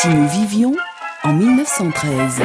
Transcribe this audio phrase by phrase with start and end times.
[0.00, 0.74] Si nous vivions
[1.24, 2.40] en 1913,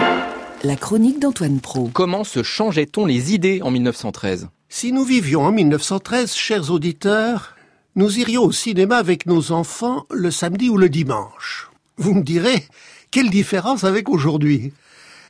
[0.65, 1.89] la chronique d'Antoine Pro.
[1.93, 7.55] Comment se changeait-on les idées en 1913 Si nous vivions en 1913, chers auditeurs,
[7.95, 11.69] nous irions au cinéma avec nos enfants le samedi ou le dimanche.
[11.95, 12.67] Vous me direz,
[13.09, 14.73] quelle différence avec aujourd'hui?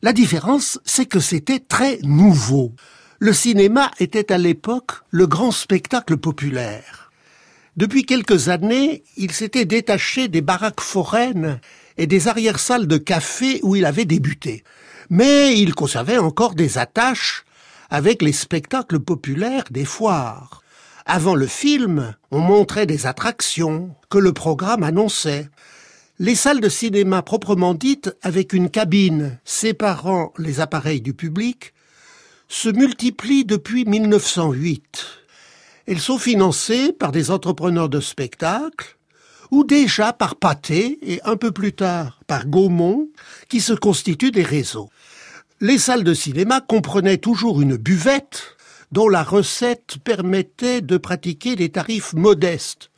[0.02, 2.72] La différence, c'est que c'était très nouveau.
[3.20, 7.05] Le cinéma était à l'époque le grand spectacle populaire.
[7.76, 11.60] Depuis quelques années, il s'était détaché des baraques foraines
[11.98, 14.64] et des arrière-salles de café où il avait débuté.
[15.10, 17.44] Mais il conservait encore des attaches
[17.90, 20.62] avec les spectacles populaires des foires.
[21.06, 25.50] Avant le film, on montrait des attractions que le programme annonçait.
[26.18, 31.74] Les salles de cinéma proprement dites, avec une cabine séparant les appareils du public,
[32.48, 35.25] se multiplient depuis 1908.
[35.88, 38.98] Elles sont financées par des entrepreneurs de spectacles,
[39.52, 43.08] ou déjà par Pathé et un peu plus tard par Gaumont,
[43.50, 44.90] qui se constituent des réseaux.
[45.62, 48.56] Les salles de cinéma comprenaient toujours une buvette
[48.92, 52.90] dont la recette permettait de pratiquer des tarifs modestes,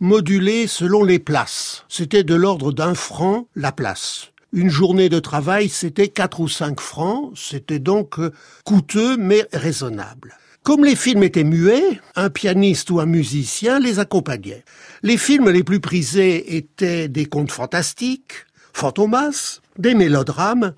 [0.00, 1.84] modulés selon les places.
[1.88, 4.28] C'était de l'ordre d'un franc la place.
[4.54, 8.32] Une journée de travail, c'était quatre ou cinq francs, c'était donc euh,
[8.64, 10.36] coûteux mais raisonnable.
[10.62, 14.64] Comme les films étaient muets, un pianiste ou un musicien les accompagnait.
[15.02, 20.74] Les films les plus prisés étaient des contes fantastiques, Fantomas, des mélodrames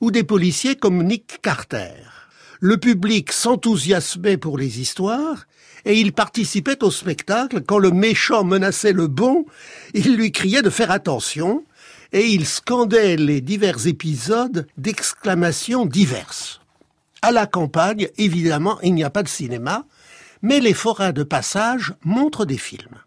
[0.00, 1.94] ou des policiers comme Nick Carter.
[2.60, 5.46] Le public s'enthousiasmait pour les histoires
[5.84, 9.46] et il participait au spectacle quand le méchant menaçait le bon,
[9.94, 11.64] il lui criait de faire attention
[12.12, 16.60] et il scandait les divers épisodes d'exclamations diverses.
[17.28, 19.84] À la campagne, évidemment, il n'y a pas de cinéma,
[20.40, 23.02] mais les forains de passage montrent des films.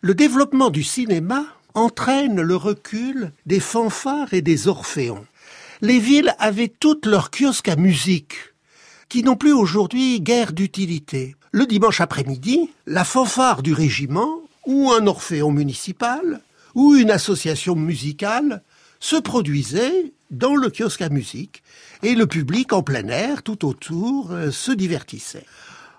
[0.00, 5.26] Le développement du cinéma entraîne le recul des fanfares et des orphéons.
[5.80, 8.36] Les villes avaient toutes leurs kiosques à musique,
[9.08, 11.34] qui n'ont plus aujourd'hui guère d'utilité.
[11.50, 16.42] Le dimanche après-midi, la fanfare du régiment, ou un orphéon municipal,
[16.76, 18.62] ou une association musicale
[19.02, 21.64] se produisait dans le kiosque à musique
[22.04, 25.44] et le public en plein air tout autour euh, se divertissait.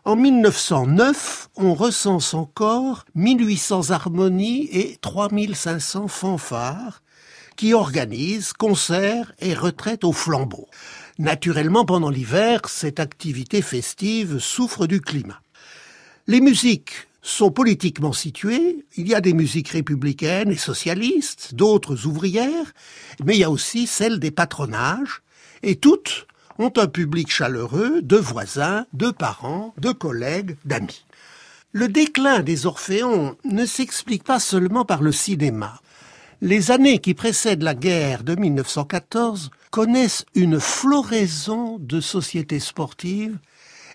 [0.06, 7.04] En 1909, on recense encore 1800 harmonies et 3500 fanfares
[7.58, 10.70] qui organisent concerts et retraites au flambeau.
[11.20, 15.42] Naturellement, pendant l'hiver, cette activité festive souffre du climat.
[16.28, 18.86] Les musiques sont politiquement situées.
[18.98, 22.74] Il y a des musiques républicaines et socialistes, d'autres ouvrières,
[23.24, 25.24] mais il y a aussi celles des patronages,
[25.64, 26.28] et toutes
[26.60, 31.06] ont un public chaleureux de voisins, de parents, de collègues, d'amis.
[31.72, 35.82] Le déclin des Orphéons ne s'explique pas seulement par le cinéma.
[36.42, 43.40] Les années qui précèdent la guerre de 1914 connaissent une floraison de sociétés sportives,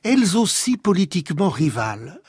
[0.02, 2.20] elles aussi politiquement rivales.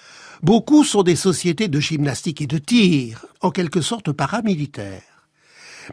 [0.41, 5.01] Beaucoup sont des sociétés de gymnastique et de tir, en quelque sorte paramilitaires.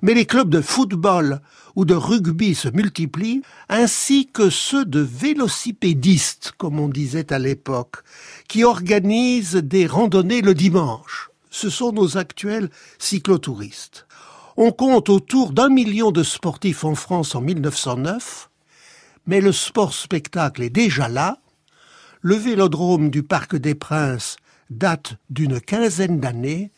[0.02, 1.40] Mais les clubs de football
[1.74, 7.96] ou de rugby se multiplient, ainsi que ceux de vélocipédistes, comme on disait à l'époque,
[8.48, 11.30] qui organisent des randonnées le dimanche.
[11.50, 14.06] Ce sont nos actuels cyclotouristes.
[14.56, 18.50] On compte autour d'un million de sportifs en France en 1909,
[19.26, 21.38] mais le sport-spectacle est déjà là.
[22.28, 24.36] Le vélodrome du Parc des Princes
[24.68, 26.72] date d'une quinzaine d'années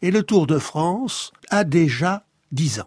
[0.00, 2.86] et le Tour de France a déjà dix ans.